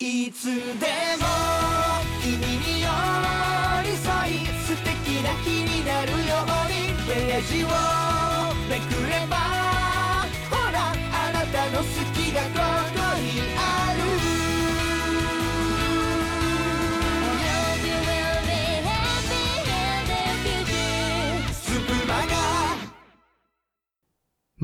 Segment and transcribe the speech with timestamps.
[0.00, 1.24] いつでも
[2.20, 2.88] 君に寄
[3.84, 6.18] り添い素敵な日になるよう
[6.68, 6.84] に。
[7.06, 7.68] ページを
[8.68, 9.36] めくれば
[10.50, 13.03] ほらあなたの好きがここ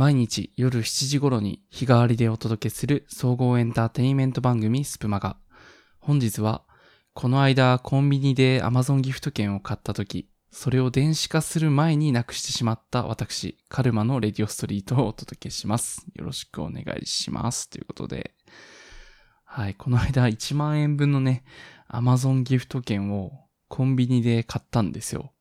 [0.00, 5.36] 毎日夜7時頃に日替わりでお届けする総合エンターテインメント番組スプマガ。
[5.98, 6.64] 本日は、
[7.12, 16.06] この間コンビニで Amazon ギフト券を買った時、それを電子化する前になくしてしまった私、カルマのレディオストリートをお届けします。
[16.14, 17.68] よろしくお願いします。
[17.68, 18.32] ということで、
[19.44, 21.44] はい、この間1万円分のね、
[21.90, 23.32] Amazon ギフト券を
[23.68, 25.34] コンビニで買ったんですよ。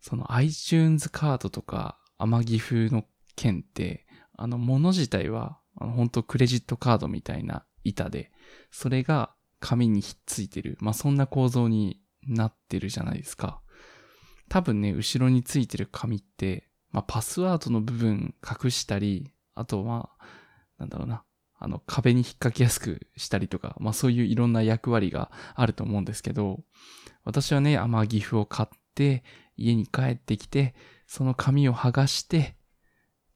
[0.00, 3.04] その iTunes カードとか、アマギフの
[3.36, 4.06] 券って、
[4.36, 8.30] あの、物自体は、あの、本当クレジットカードみたいな板で、
[8.70, 10.76] それが紙にひっついてる。
[10.80, 13.60] まあ、そんな構造になってるじゃないですか。
[14.48, 20.10] 多分ね、後ろについてる紙って、まあ、パスワードの部分隠したり、あとは、
[20.78, 21.24] なんだろうな、
[21.58, 26.60] あの、壁に引っ掛けやすくしたりとか、まあ、そういういろんな役割があると思うんですけど、
[27.24, 29.24] 私はね、アマギフを買って、
[29.56, 30.74] 家に帰ってきて、
[31.06, 32.56] その紙を剥がして、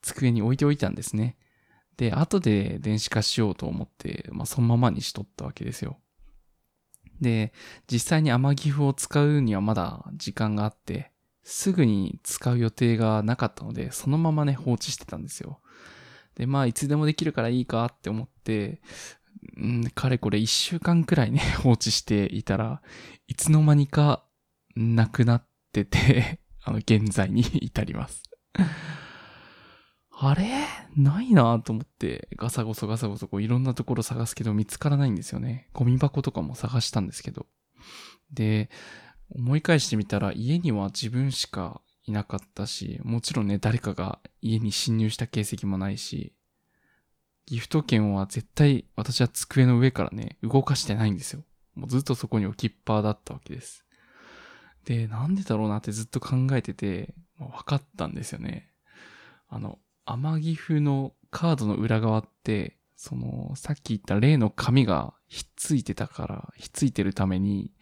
[0.03, 1.37] 机に置いておいたんですね。
[1.97, 5.99] で、後で電子化しようと思って、まあ、そのままにしとったわけですよ。
[7.21, 7.53] で、
[7.91, 11.11] 実際に天岐阜を使うにはまだ時間があって、
[11.43, 15.61] すぐに使う予定がなかったので、そのままね、放置してたんですよ。
[16.37, 18.81] で、まあ、いつでもできるからいいかって思って、
[19.57, 22.83] うん、かれこれ一週間くらいね、 放置していたら、
[23.27, 24.25] いつの間にか、
[24.77, 28.23] なくなってて、 あの、現在に至ります。
[30.21, 30.49] あれ？
[30.97, 35.69] ないなと思って、ガサゴソガサゴソこういろんなところ探すけど見つからないんですよね。
[35.73, 37.47] ゴミ箱とかも探したんですけど。
[38.33, 38.69] で、
[39.31, 46.35] 思い返してみたら家には自分しかいなかったし、もちろんね、誰かが家に侵入した形跡もないし、
[47.47, 51.45] ギフト券は絶対私は机の上からね、動かしてないんですよ。
[51.75, 53.85] もうずっとそこに置きっぱだったわけです。
[54.85, 58.71] で、なんでだろうなってずっと考えてて、まあ分かったんですよね。
[59.49, 59.79] あの、
[60.13, 67.73] 天岐阜のカードの裏側って、その、さっき言った例の紙がひっついてたから、ひっついてるために、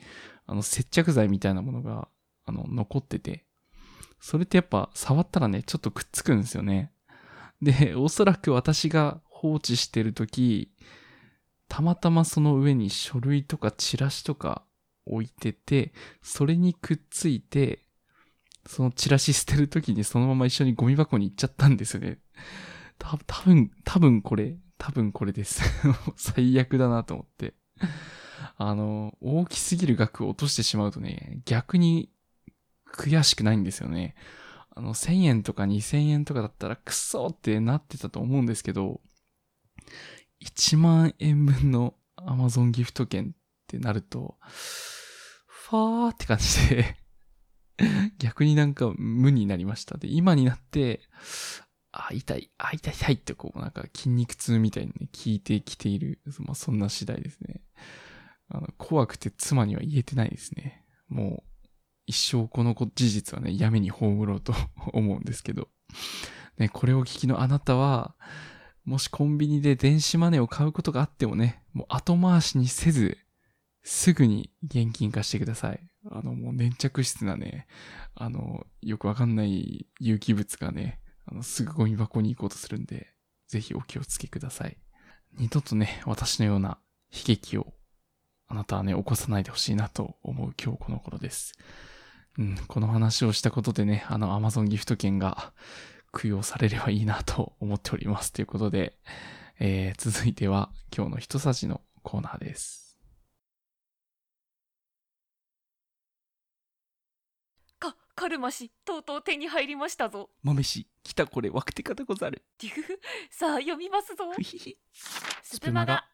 [0.47, 2.09] あの、接着剤みたいなものが、
[2.45, 3.47] あの、残ってて、
[4.21, 6.93] それってやっぱ触ったらね、ちょっとくっつくんですよね。
[7.63, 10.73] で、おそらく私が放置してるとき、
[11.69, 14.65] たまたまその上に書類とかチラシとか
[15.05, 17.86] 置いてて、それにくっついて、
[18.67, 22.19] そのチラシ捨てるときにそのまま一緒にゴミ箱に行っちゃったんですよね。
[22.99, 25.63] た、多分多分これ、多分これです。
[26.17, 27.55] 最悪だなと思って。
[28.59, 32.11] あの、大きすぎる額を落としてしまうとね、逆に
[32.93, 34.15] 悔しくないんですよね。
[34.71, 39.01] あの、1000円とか2000円とかだったらクソってなってたと思うんですけど、
[40.43, 44.37] 1万円分の Amazon ギフト券ってなると、
[45.47, 46.97] ファーって感じで、
[48.19, 49.99] 逆になんか無になりました。
[49.99, 51.01] で、今になって、
[51.93, 57.63] あ、痛い、あ、痛い痛いってこうなんか筋肉痛みたいにね、聞いてきている、まあそんな次第ですね。
[58.49, 60.85] あの、怖くて妻には言えてないですね。
[61.09, 61.69] もう、
[62.07, 64.55] 一生この事実はね、闇に葬ろうと
[64.93, 65.69] 思うんですけど。
[66.59, 68.15] ね、これを聞きのあなたは、
[68.85, 73.19] もしコンビニで電子マネーを買うことがあってもね、もう後回しにせず、
[73.83, 75.81] すぐに現金化してください。
[76.11, 77.67] あの、もう粘着質なね、
[78.15, 83.09] あの、よくわかんない有機物がね、あの、すぐゴミ箱に行こうとするんで、
[83.49, 84.77] ぜひお気をつけください。
[85.39, 86.79] 二度とね、私のような
[87.13, 87.75] 悲劇を、
[88.49, 91.53] あなたはね、起こさないでほしいなと思う今日この頃です。
[92.39, 95.53] うん、この話をしたことでね、あの、Amazon ギフト券が
[96.13, 98.33] 供養されればいいなと思っております。
[98.33, 98.99] ということで、
[99.59, 102.86] えー、続いては今日の一さじのコーナーです。
[108.17, 110.31] カルマ氏、とうとう手に入りましたぞ。
[110.43, 112.43] 豆氏、来たこれ、わくてかでござる。
[112.63, 114.33] デュフフさあ、読みますぞ。
[114.33, 114.79] ふひひ。
[115.43, 116.07] スプマガ。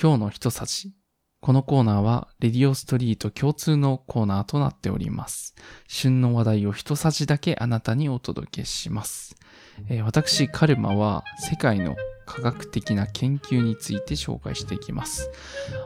[0.00, 0.94] 今日の一さじ。
[1.40, 5.56] このコーナーは、レディオストリート共通のコーナーとなっております。
[5.88, 9.34] 旬の話題を一さじだけあなたにお届けします。
[9.88, 15.30] えー私、カルマは、世界の科学的な研究について紹介していきます。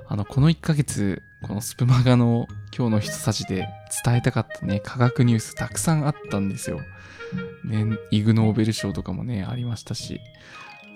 [0.06, 2.46] あの、この1ヶ月、このスプマガの
[2.76, 3.68] 今日の一さじで
[4.04, 6.80] 伝えたかったね、科学ニュースたくさんあったんですよ。
[7.64, 10.20] ね、イグノーベル賞とかもね、ありましたし、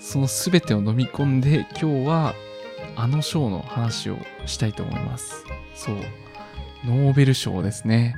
[0.00, 2.34] その全てを飲み込んで、今日は、
[2.96, 5.44] あの賞の話をしたいと思います。
[5.74, 5.96] そう。
[6.84, 8.16] ノーベル賞ですね。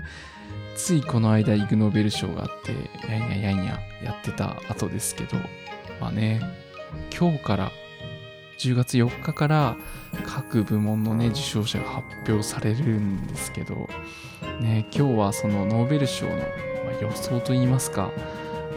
[0.75, 2.73] ついこの間イグノーベル賞があって、
[3.09, 5.37] やいにゃやいにゃやってた後ですけど、
[6.00, 6.41] まあね、
[7.17, 7.73] 今日から、
[8.59, 9.76] 10月4日から
[10.26, 13.88] 各部門のね、受賞者が発表されるんですけど、
[14.61, 16.32] ね、今日はそのノーベル賞の、
[17.00, 18.11] 予想といいますか、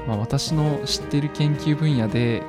[0.07, 2.41] まあ、私の知ってる研究分野で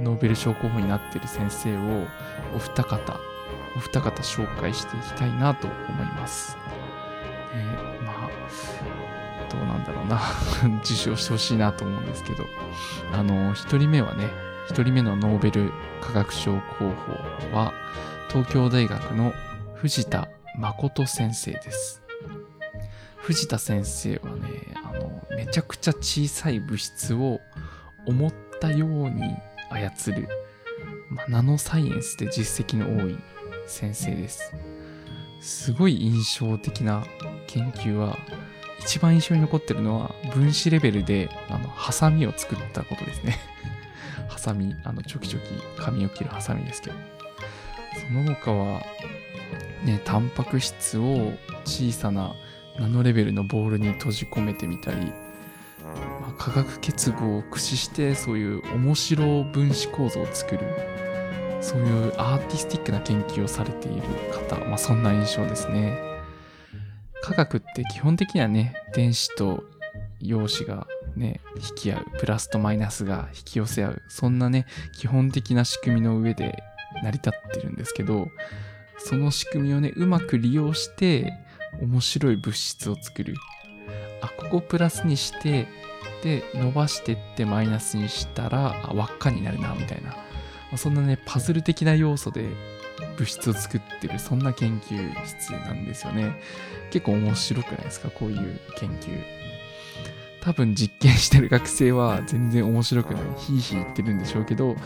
[0.00, 2.06] ノーベル賞候補になっている先生を
[2.54, 3.18] お二方、
[3.76, 6.56] お二方紹介していきたいなと思います。
[7.54, 8.30] えーまあ、
[9.50, 10.20] どうなんだろうな。
[10.84, 12.44] 受賞してほしいなと思うんですけど、
[13.12, 14.28] あの、一人目はね、
[14.68, 17.72] 一人目のノーベル化学賞候補は、
[18.28, 19.32] 東京大学の
[19.74, 22.02] 藤田誠先生です。
[23.18, 24.48] 藤田先生はね、
[24.84, 27.40] あの、めちゃくちゃ小さい物質を
[28.06, 29.36] 思ったように
[29.70, 30.28] 操る、
[31.10, 33.18] まあナノサイエンスで実績の多い
[33.66, 34.54] 先生です。
[35.40, 37.04] すごい印象的な
[37.46, 38.16] 研究は、
[38.80, 43.38] 一番印象に残ってるのは、分子レベルで、あの、ハサミを作ったことですね。
[44.28, 46.96] ハサミ、あの、チョキチョキ髪を切るハサミですけど。
[48.08, 48.82] その他は、
[49.84, 51.32] ね、タンパク質を
[51.64, 52.34] 小さな
[52.78, 55.12] ナノレベルのボールに閉じ込めてみたり、
[56.20, 60.60] まあ、化学結合を駆使してそういう面白分子構造を作る
[61.60, 64.02] そういうアーティスティックな研究をされている
[64.32, 65.98] 方、まあ、そんな印象ですね
[67.26, 69.64] 科学って基本的にはね電子と
[70.20, 70.86] 陽子が
[71.16, 74.64] ね引き合うプラスとマイナスが引き寄せ合うそんなね
[74.96, 76.62] 基本的な仕組みの上で
[77.02, 78.28] 成り立ってるんですけど
[78.98, 81.32] その仕組みをねうまく利用して
[81.82, 83.34] 面白い物質を作る。
[84.22, 85.66] あここプラスにして
[86.22, 90.16] で伸ばしてってマイナスにしたらあ輪っかになるなみたいな、
[90.78, 92.48] そんなねパズル的な要素で
[93.18, 96.40] 物質を作ってるそんな研究室なんですよね。
[96.90, 98.10] 結構面白くないですか？
[98.10, 99.18] こういう研究。
[100.42, 103.22] 多分実験してる学生は全然面白くない。
[103.38, 104.76] ヒーヒー言ってるんでしょうけど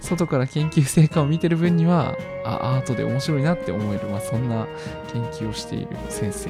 [0.00, 4.66] 外から研究成果を見てる分にはあアートで面白いなって思える、まあ、そんな
[5.12, 6.48] 研究をしている先生、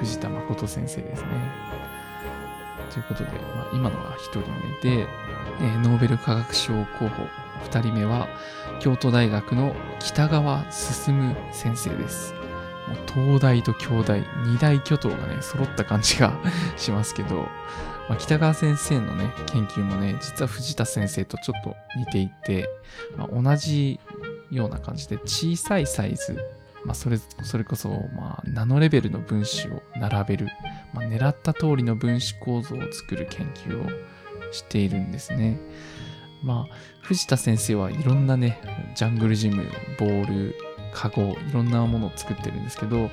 [0.00, 1.28] 藤田誠先生ですね。
[2.90, 4.40] ということで、まあ、今のが1人
[4.84, 5.06] 目で、
[5.62, 7.26] えーノーベル化学賞候補
[7.62, 8.28] 2人目は
[8.80, 12.34] 京都大学の北川進先生です。
[12.88, 16.38] もう東大と京大、二大巨頭がね、揃った感じが
[16.76, 17.46] しますけど、
[18.08, 22.68] まあ、北川先生のね、研究もね、実は藤田先生とちょっと似ていて、
[23.16, 24.00] まあ、同じ
[24.50, 26.36] ような感じで小さいサイズ、
[26.84, 30.48] まあ、それ、それこそ、まあ、ナノレベルの分子を並べる、
[30.92, 33.88] まあ、狙った通りの分子構造を作る研究を
[34.52, 35.58] しているんですね。
[36.42, 38.60] まあ、藤田先生はいろんなね、
[38.94, 39.64] ジャングルジム、
[39.98, 40.54] ボール、
[40.92, 43.10] カゴ、いろんなものを作ってるんですけど、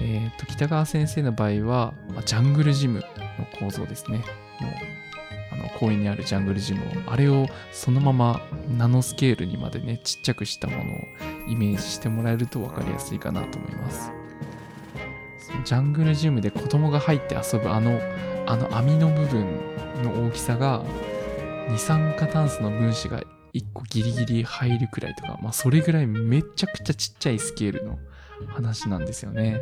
[0.00, 3.06] えっ、と、北川先生の場合は、まあジャングルジムの
[3.58, 4.18] 構造ですね。
[4.60, 4.72] もう、
[5.52, 8.40] あの、公園にあるジャングルジムを、あれをそのまま
[8.76, 10.98] ナノスケールにまでね、ちっちゃくしたものを
[11.48, 14.12] イメージしてもらえると分かりやすいかなと思います。
[15.64, 18.00] ジャングルジムで子供が入って遊ぶあの、
[18.46, 19.46] あの網の部分
[20.04, 20.84] の大きさが、
[21.68, 23.22] 二酸化炭素の分子が
[23.54, 27.98] 1個ギリギリ入るくらいとか、まあそれぐらいめちゃくちゃちっちゃいスケールの
[28.48, 29.60] 話なんですよね。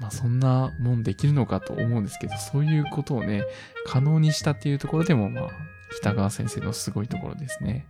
[0.00, 3.44] まあそんなもんできるのかと思うんですけど、そういうことをね、
[3.86, 5.50] 可能にしたっていうところでも、まあ、
[5.96, 7.86] 北川先生のすごいところですね。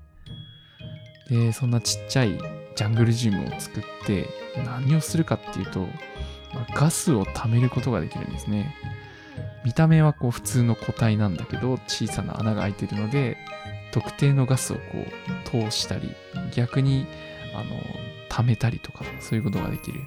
[1.29, 2.39] で、そんなちっちゃい
[2.77, 4.29] ジャングルジムを作って
[4.65, 5.81] 何をするかっていうと、
[6.53, 8.75] まあガスを貯めることができるんですね。
[9.65, 13.37] 見た目はこう普通の個体なんだけど小さな穴が開いてるので
[13.93, 16.15] 特定のガスをこう通したり
[16.55, 17.07] 逆に
[17.55, 17.81] あの
[18.29, 20.01] 溜めたりとかそういうことができる。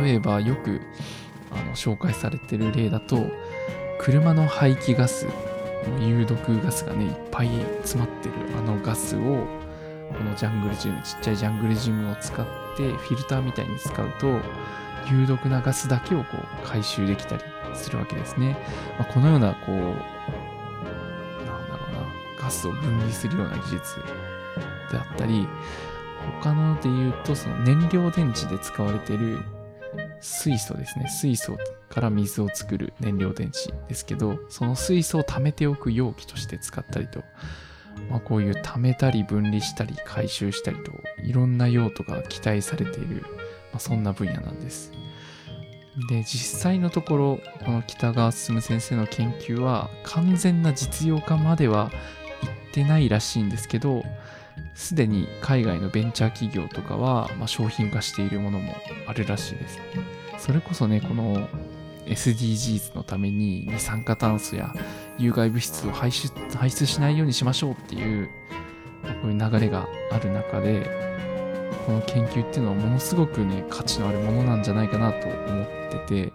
[0.00, 0.80] 例えばよく
[1.50, 3.26] あの紹介されてる例だと
[3.98, 5.26] 車の排気ガス
[6.00, 7.48] 有毒ガスがねいっぱい
[7.82, 14.40] 詰まってるあのガスをこのジャングルジムちっちゃいジャングルジムを使ってフィルターみたいに使うと
[15.10, 17.42] 有毒なガスだけをこう回収できたり
[17.76, 18.56] するわけですね。
[18.98, 24.00] まあ、このようなこうなんだろうなガスを分離するような技術
[24.90, 25.46] であったり
[26.42, 29.40] 他ので言うとその燃料電池で使われている
[30.20, 31.56] 水素ですね水素
[31.88, 37.22] から水を作る燃料電池ですけどその水素を貯めておく容器として使ったりと、
[38.10, 40.92] まあ、こういう貯めたり分離したり回収したりと
[41.22, 43.22] いろんな用途が期待されている、
[43.72, 44.92] まあ、そんな分野なんです。
[46.08, 51.90] で実際のところこの北川進先生の研究は完全な実用化までは
[52.42, 54.04] いってないらしいんですけど
[54.74, 58.74] すでに海外のベンチャー企業とかは、まあ、商品化しているものも
[59.06, 59.80] あるらしいです。
[60.38, 61.48] それこそね、この
[62.06, 64.72] SDGs のために二酸化炭素や
[65.18, 68.28] 有害物質を排出排出しないようにしましょうっていう、
[69.22, 70.90] こういう流れがある中で、
[71.86, 76.32] この研究っていうのはものすごくね、価値のあるものなんじゃないかなと思ってて、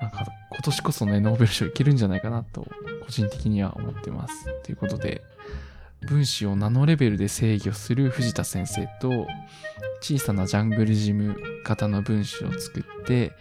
[0.00, 2.66] なんか今年こそね、ノーベル賞いけるんじゃないかなと、
[3.04, 4.62] 個人的には思ってます。
[4.62, 5.22] ということで、
[6.06, 9.26] 分子をナノレベルで制御する藤田先生と、
[10.00, 13.32] 小さなジャングルジム型の分子を作って、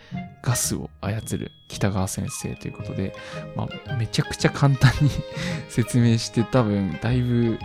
[0.44, 3.16] ガスを操る北川先生ということで、
[3.56, 5.10] まあ、めちゃくちゃ簡単に
[5.70, 7.58] 説明して、多分、だいぶ、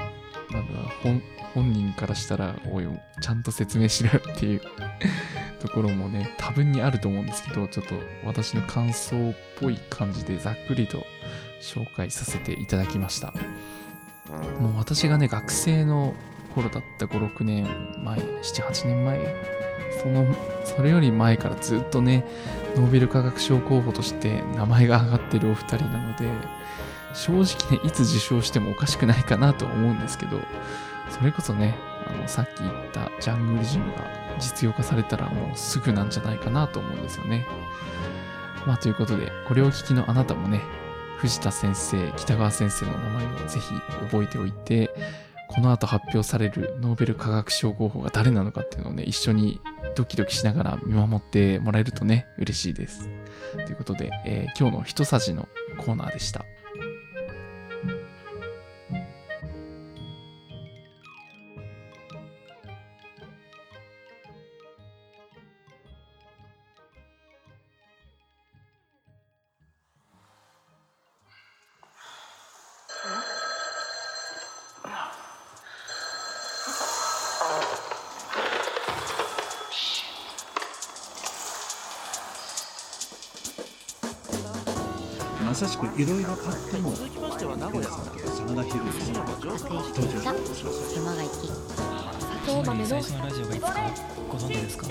[0.50, 1.22] なんだ、本、
[1.54, 2.86] 本人からしたら、おい、
[3.20, 4.62] ちゃんと説明しろよっていう
[5.66, 7.94] ところもね、多分にあると思うんですけど、ちょっと
[8.24, 11.04] 私の感想っぽい感じでざっくりと
[11.60, 13.32] 紹介させていただきました。
[14.60, 16.14] もう私がね、学生の
[16.54, 17.66] 頃だった5、6年
[18.02, 19.34] 前、7、8年前、
[20.02, 20.26] その、
[20.64, 22.24] それより前からずっとね、
[22.76, 26.28] ノーベル化学賞候補として名前が挙がってるお二人なので、
[27.14, 30.40] 正直ね、いつ受賞してもおかしくないかなと思うんですけど、
[31.10, 31.74] それこそね、
[32.16, 34.04] の、さっき言ったジャングルジムが
[34.38, 37.46] 実用化されたらもうすぐなんじゃないかなと思うんですよね。
[38.66, 40.60] まあということで、これを聞きのあなたもね、
[41.18, 43.74] 藤田先生、北川先生の名前をぜひ
[44.10, 44.90] 覚えておいて、
[45.48, 49.60] この後発表されるノーベル化学賞候補が誰なのかっていうのをね、一緒に
[49.94, 53.08] ドキドキしながら見守ってもらえるとね、嬉しいです。
[53.54, 56.44] ということで、えー今日の一さじのコーナーでした。
[85.76, 86.38] しくいろいろあっ
[86.70, 86.90] ても。
[86.92, 88.04] 続きましては名古屋さん。
[88.06, 89.26] とか真田広之さん。
[89.26, 90.32] 確定していた
[90.94, 91.22] 山が
[92.46, 93.74] 豆のラジオがいつか
[94.30, 94.86] ご存知ですか？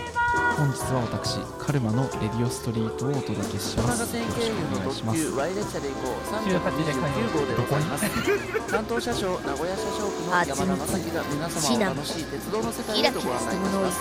[0.55, 4.15] 本日は私、カルマのレディオストリートをお届けします。
[4.15, 5.31] よろしくお願いします。
[5.35, 8.71] Y 列車で行こう329号でございます。
[8.71, 13.99] 担当車掌名古屋車掌区の山田正樹が皆様を楽しい鉄道の世界へとご案内いたします。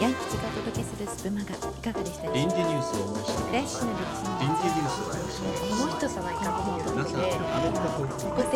[0.00, 0.94] ヤン吉がお届けす。
[0.94, 8.54] るスプマガいかがでしたでしょうか臨時ニュースを申しフレッシュな歴史の臨時ニュースを申しこの人じゃないかと思ったのでアメリカ国ご定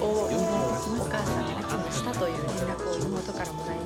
[0.00, 3.81] をお母さんがしたという連絡を妹からもらい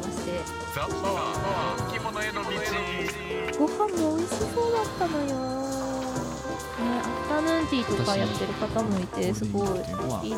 [2.43, 5.57] ましてご飯も美味しそうだったのよ。
[6.77, 10.37] ねアフタヌーンティーとかやってる方もいてすごいいいいなって思っ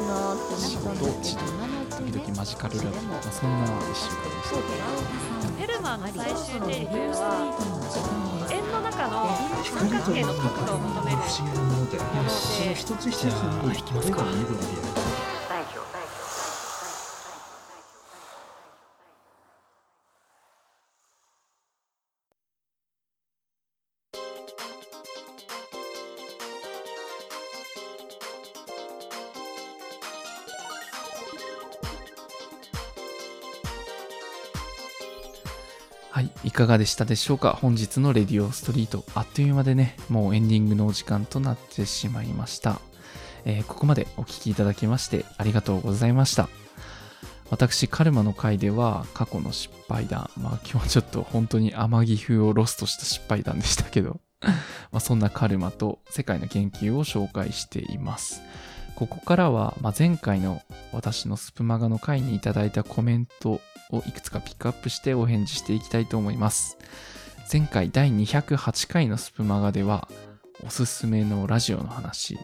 [0.85, 1.59] たんですけど
[1.97, 4.45] 時々マジカルラブ、まあ、そんな一週間で。
[4.45, 5.49] した。
[5.49, 9.27] フェルマーの最終定理というのはは円の中の
[9.65, 11.89] 三角形の角度を求めるもの
[12.75, 14.98] 一つ一つに声が緑で
[36.19, 37.53] はい、いかがでしたでしょうか？
[37.53, 42.81] 本日のレディオストリート、あっという間でね、もうエンディングのお時間となってしまいました。
[43.45, 46.49] えーここまでお聞きいただきましてありがとうございました。
[47.51, 54.19] 私、カルマの回では過去の失敗談、まあ今日ちょっと本当に天城風をロストした失敗談でしたけど、
[54.91, 58.43] まあそんなカルマと世界の研究を紹介しています。
[58.99, 60.61] ここからは、まあ、前回の
[60.93, 66.79] 私のスプマガの回にいただいたコメントをいくつかピックアップしてお返事していきたいと思います。
[67.53, 70.09] 前回第208回のスプマガでは、
[70.67, 72.41] おすすめのラジオの話、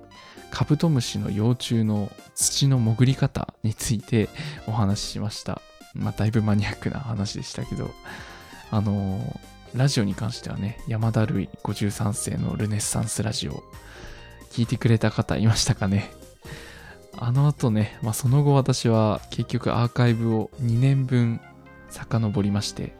[0.52, 4.28] カブトムシの幼虫の土の潜り方について
[4.68, 5.60] お話ししました。
[5.92, 7.90] まあ、だいぶマニアックな話でしたけど、
[8.70, 9.40] あのー
[9.74, 13.64] ラジオに関してはね、山田るい53世のルネッサンスラジオ、
[14.52, 16.12] 聞いてくれた方いましたかね？
[17.16, 21.40] あの後ね、まあ、その後私は結局アーカイブを2年分
[21.90, 22.94] 遡りまして、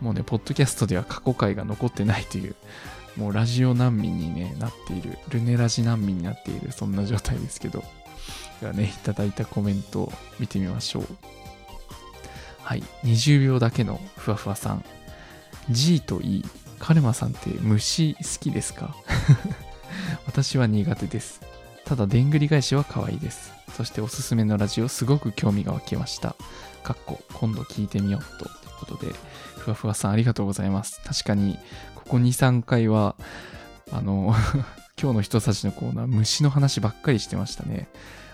[0.00, 2.54] もうね、ポッドキャストでは過去回が残ってないという、
[3.16, 7.82] もうラジオ難民に、ね、なっている、ルネラジ難民になっている、そんな状態ですけど、
[8.60, 11.04] ではね、いただいたコメントを見てみましょう。
[12.62, 14.84] はい、20秒だけのふわふわさん。
[15.70, 16.44] G と E、
[16.78, 18.94] カルマさんって虫好きですか？
[20.26, 21.40] 私は苦手です。
[21.88, 23.54] ただ、でんぐり返しは可愛いです。
[23.74, 26.36] そしておすすめのラジオすごく興味が湧きました。
[26.82, 28.44] かっこ今度聞いてみようと。
[28.44, 29.14] ということで、
[29.56, 31.00] ふわふわさんありがとうございます。
[31.02, 31.58] 確かに、
[31.94, 33.16] ここ2、3回は、
[33.90, 34.34] あの、
[35.00, 37.88] 今日の人たちのコーナー、虫の話ばっかりしてましたね。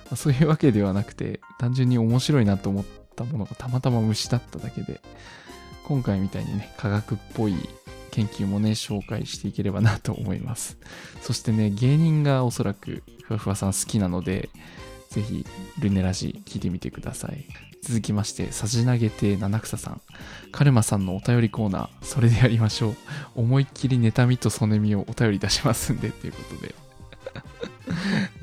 [0.07, 2.85] まあそういうわけではなくて、単純に面白いなと思っ
[3.15, 5.01] たものがたまたま虫だっただけで、
[5.85, 7.55] 今回みたいにね、科学っぽい
[8.15, 10.79] 研究もね、紹介していければなと思います。
[11.21, 14.51] そしてね、芸人がおそらくふわふわさん好きなので、
[15.11, 15.45] ぜひ、
[15.81, 17.45] ルネラジ聞いてみてください。
[17.83, 20.01] 続きまして、さじ投げて七草さん。
[20.53, 22.97] カルマさんのお便りコーナー、それでやりましょう。
[23.35, 26.75] 思いっきり妬みとそねみをお便り出しますんで、ということで。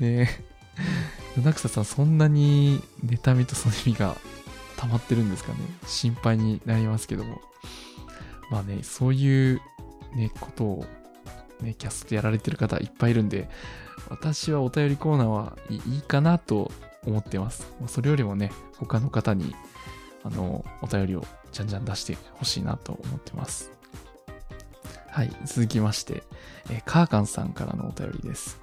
[0.00, 0.28] ね
[1.36, 4.18] え、七草さん、そんなに妬みとそねみが
[4.76, 5.58] 溜まってるんですかね。
[5.86, 7.40] 心配になりますけども。
[8.52, 9.62] まあね、そういう
[10.14, 10.86] ね、ことを
[11.62, 13.48] ね、キャストやられてる方いっぱいいるんで、
[14.10, 16.70] 私はお便りコーナーはいいかなと
[17.06, 17.66] 思ってます。
[17.86, 19.54] それよりもね、他の方に、
[20.22, 23.70] あの、お便りをじゃんじゃん出してほしいなと思ってます。
[25.08, 26.22] はい、続きまして、
[26.70, 28.60] えーカーカンさんからのお便りです。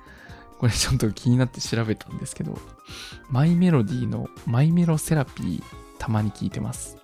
[0.60, 2.60] これちょっと気になって調べたんですけど、
[3.30, 5.64] マイメロディのマイメロセラピー
[5.98, 6.98] たまに聞いてます。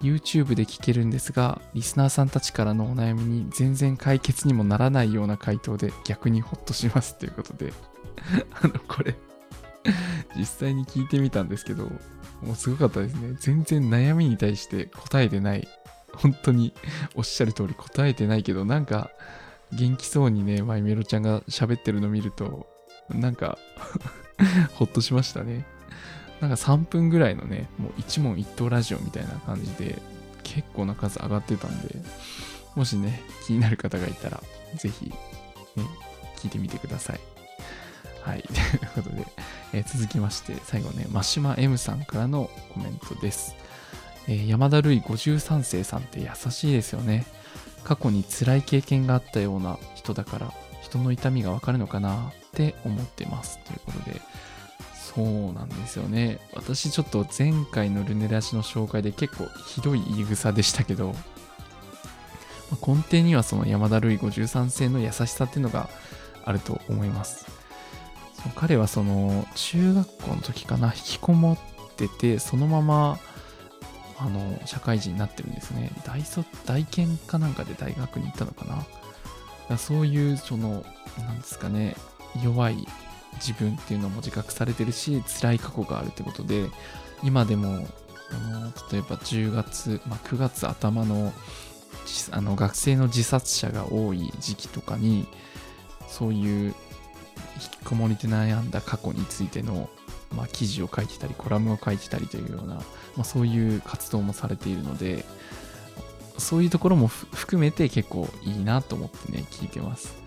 [0.00, 7.72] YouTube で聞けるんですが、リスナーさんたちからのお悩みに全然解決にもならないような回答で逆にホッとしますということで、
[8.62, 9.14] あの、これ、
[10.36, 11.84] 実際に聞いてみたんですけど、
[12.42, 13.36] もうすごかったですね。
[13.40, 15.66] 全然悩みに対して答えてない。
[16.12, 16.72] 本当に
[17.14, 19.10] おっしゃる通り答えてないけど、なんか
[19.72, 22.66] 元気そうにね、マイメロちゃんが喋ってるの見ると、
[23.08, 23.58] なんか
[24.74, 25.66] ほっとしましたね。
[26.40, 29.98] なんか3分ぐらいのね、もう一問一答ラジオみたいな感じで、
[30.42, 31.96] 結構な数上がってたんで、
[32.74, 34.42] もしね、気になる方がいたら、
[34.74, 35.84] ぜひ、ね、
[36.36, 37.20] 聞いてみてください。
[38.22, 38.42] はい。
[38.48, 39.26] ということで、
[39.72, 43.54] えー続きまして、最後ね、マシマ M さんからのコメントです。
[44.28, 47.24] えー山田るい53世さんって優しいですよね。
[47.84, 53.58] 過去に辛い経験があったような人だから、人の痛みがわかるのかなって思ってます。
[53.64, 54.20] ということで、
[55.16, 56.38] そうなんですよね。
[56.52, 61.14] 私ちょっと前回のルネラジの紹介で結構ひどい言い草でしたけど、
[62.70, 65.88] まあ根底にはその山田るい53世の優しさっていうのが
[66.44, 67.46] あると思います。
[68.42, 71.58] そ彼はその中学校の時かな、引きこもっ
[71.96, 73.18] てて、そのまま
[74.18, 75.92] あの社会人になってるんですね。
[76.04, 78.66] 大卒、大研かなんかで大学に行ったのか
[79.70, 79.78] な。
[79.78, 80.84] そういうその、
[81.18, 81.96] なんですかね、
[82.44, 82.86] 弱い
[83.36, 86.68] 自分っていうのも自覚されてるし辛い過去があるってことで
[87.22, 87.86] 今でも
[88.30, 91.32] あの例えば10月、まあ、9月頭の
[92.30, 95.26] あの学生の自殺者が多い時期とかに
[96.08, 96.74] そういう
[97.56, 99.88] 引きこもりで悩んだ過去についての、
[100.32, 102.82] まあ、記事を書いてたりコラムを書いてたりというような、ま
[103.18, 105.24] あ、そういう活動もされているので
[106.38, 110.25] そういうところも含めて結構いいなと思ってね聞いてます。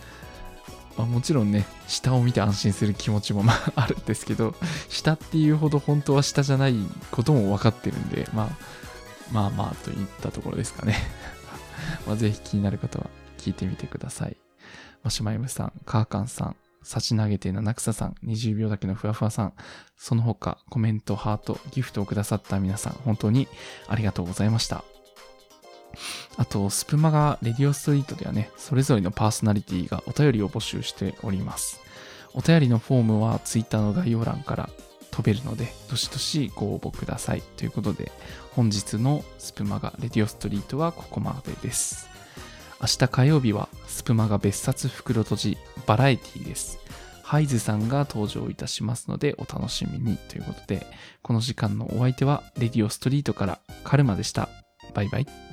[0.97, 4.55] まあ、もちろんね、下を見て安心する気持ちもまあ あるんですけど、
[4.89, 6.75] 下っていうほど本当は下じゃない
[7.11, 8.49] ことも分かってるんで、まあ、
[9.31, 10.97] まあまあといったところですかね。
[12.05, 14.37] まあぜひ気になる方は聞いてみてください。
[15.03, 19.53] マシュマイムさん、カーカンさん、差し投げて七草さん、20秒だけのふわふわさん、
[19.97, 23.47] その他コメント、ハート、ギフトをくださった皆さん、本当に
[23.87, 24.83] ありがとうございました。
[26.39, 31.81] あと、スプマガレディオストリートではね、それぞれのパーソナリティがお便りを募集しております。
[32.33, 34.69] お便りのフォームは Twitter の概要欄から
[35.11, 37.41] 飛べるので、どしどしご応募ください。
[37.57, 38.13] ということで、
[38.55, 42.07] 本日のスプマガレディオストリートはここまでです。
[42.79, 46.79] 明日火曜日はスプマガ別冊袋閉じバラエティです。
[47.21, 50.87] ハイズさんが登場いたしますのでお楽しみにということで、
[51.21, 54.47] この時間のお相手はレディオストリートからカルマでした。
[54.93, 55.48] バイバイ。